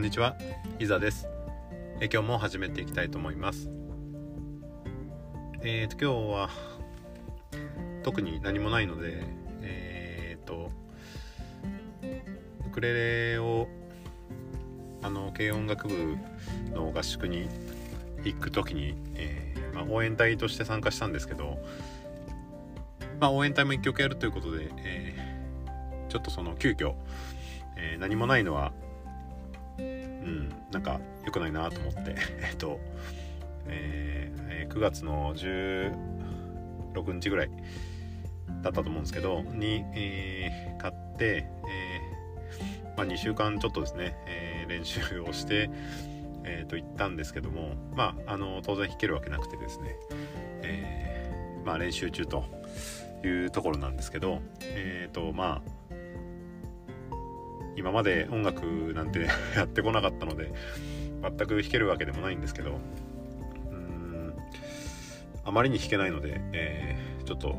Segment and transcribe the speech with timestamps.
[0.00, 0.34] んにちは、
[0.78, 1.28] いざです。
[2.00, 3.68] え今日も始めていきたいと思います。
[5.62, 6.50] えーと今日は
[8.02, 9.22] 特に何もないので、
[9.60, 10.70] えーと
[12.66, 13.68] ウクレレを
[15.02, 16.16] あの軽音楽部
[16.72, 17.50] の合宿に
[18.24, 21.58] 行く時に、えーまあ、応援隊として参加したんですけど、
[23.20, 26.94] まあ、応援隊も1曲やるということで、えーちょっとその急遽、
[27.76, 28.72] えー何もないのは
[30.22, 30.48] うん。
[30.70, 32.14] なんか良くないなと思って。
[32.42, 32.80] えっと、
[33.66, 35.92] えー9月の16
[37.12, 37.50] 日ぐらい
[38.62, 45.70] だったと思うんですけどに、えー買って、えーまあ、2週間ちょっとですね、え練習をして、
[46.44, 49.96] えーと行ったんですけどもまああの当然弾けるわけなくてですね、
[50.62, 52.44] えまあ、練習中と
[53.24, 55.79] いうところなんですけどえっ、とまあ
[57.76, 59.20] 今まで音楽なんて
[59.56, 60.52] やってこなかったので
[61.22, 64.34] 全く弾けるわけでもないんですけどうーん
[65.44, 67.54] あまりに弾けないので、えーちょっと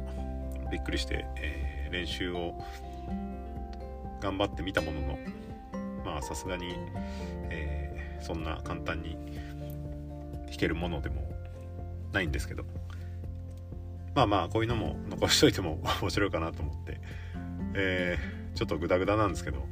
[0.70, 2.56] びっくりして、えー練習を
[4.22, 5.20] 頑張ってみたものの
[6.06, 6.73] まあさすがに、
[7.50, 9.16] えーそんな簡単に
[10.48, 11.23] 弾けるものでも
[12.14, 12.64] ないんですけど
[14.14, 17.00] まあまあこういうのも残しといても面白いかなと思って、
[17.76, 19.66] えーちょっとグダグダなんですけど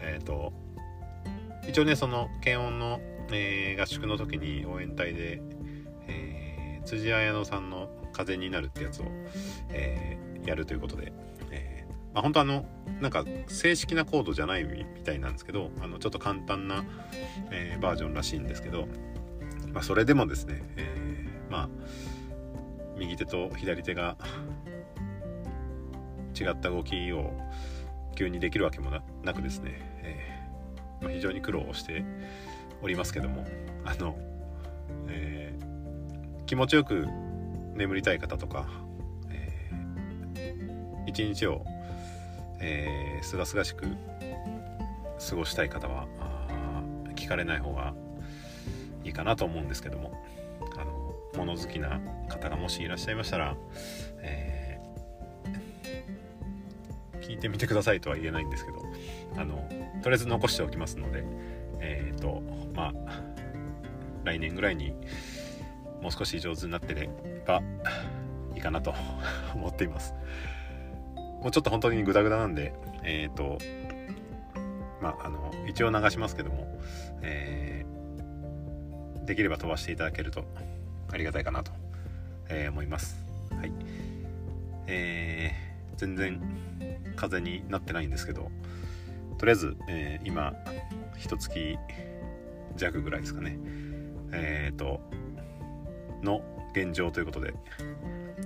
[0.00, 0.52] えっ、と
[1.68, 3.00] 一応ねその検温の、
[3.32, 5.40] えー合宿の時に応援隊で、
[6.08, 9.04] えー辻彩乃さんの「風になる」ってやつを、
[9.70, 11.12] えーやるということで、
[11.50, 12.64] えーまあ、本当あの
[13.00, 16.84] なんか正式なコードじゃないみたいなんですけどあのちょっと簡単な、
[17.50, 18.88] えーバージョンらしいんですけど、
[19.72, 21.68] まあ、それでもですね、えーまあ
[22.96, 24.16] 右手と左手が
[26.38, 27.32] 違った動きを
[28.14, 28.90] 急にできるわけも
[29.22, 29.89] なくですね、
[31.02, 32.04] ま、非常に苦労をして
[32.82, 33.46] おりますけども
[33.84, 34.16] あの、
[35.08, 35.70] えー
[36.46, 37.06] 気持ちよく
[37.76, 38.66] 眠りたい方とか、
[39.30, 41.64] えー一日を
[43.22, 43.86] すがすがしく
[45.28, 46.06] 過ごしたい方は
[47.14, 47.94] 聞かれない方が
[49.04, 50.12] いいかなと思うんですけども
[50.76, 53.56] あの物好きな方がもしいらっしゃいましたら、
[54.18, 54.60] えー
[57.20, 58.82] 聞いてみてくださいとは言えないんですけど。
[59.36, 59.68] あの
[60.02, 61.24] とりあえず残しておきますので
[61.80, 62.42] えっ、と
[62.74, 63.22] まあ
[64.24, 64.92] 来年ぐらいに
[66.02, 67.08] もう少し上手になってれ
[67.46, 67.62] ば
[68.54, 68.94] いいかなと
[69.54, 70.14] 思っています。
[71.40, 73.56] もうちょっと本当にグダグダなんで、えっ、と、
[75.00, 76.78] まあ、あの、一応流しますけども、
[77.22, 77.90] えー
[79.26, 80.44] できれば飛ばしていただけると
[81.12, 81.70] ありがたいかなと、
[82.48, 83.24] え思います。
[83.52, 83.72] はい。
[84.86, 86.40] えー全然
[87.14, 88.50] 風になってないんですけど、
[89.40, 90.52] とりあえず、えー今、
[91.16, 91.78] 一月
[92.76, 93.58] 弱ぐらいですかね。
[94.32, 95.00] えっ、と、
[96.22, 96.42] の
[96.74, 97.54] 現状ということで、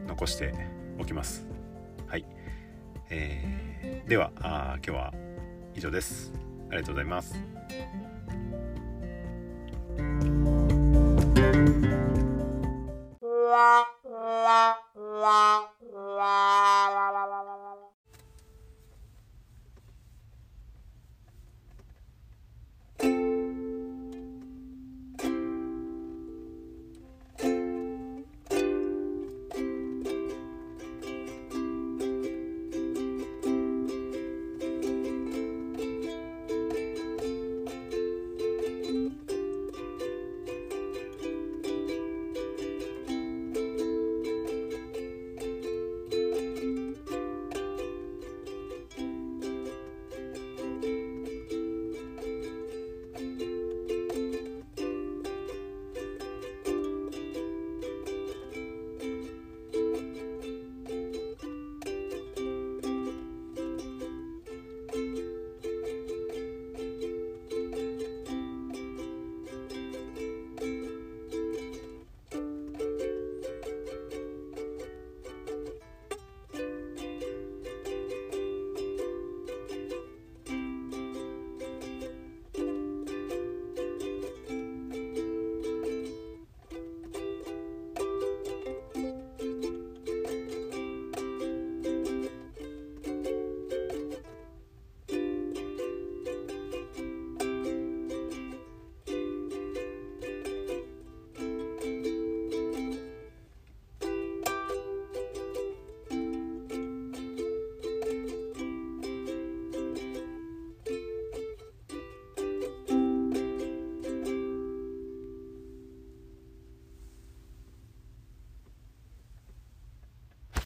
[0.06, 0.54] 残して
[0.98, 1.46] おきます。
[2.06, 2.24] はい。
[3.10, 3.64] えー
[4.08, 5.14] ではあ今日は
[5.74, 6.32] 以上です
[6.70, 7.34] ありがとうございます